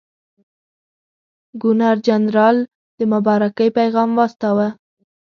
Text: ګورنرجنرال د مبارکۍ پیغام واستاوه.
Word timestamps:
ګورنرجنرال 1.61 2.57
د 2.97 2.99
مبارکۍ 3.13 3.69
پیغام 3.77 4.09
واستاوه. 4.15 4.67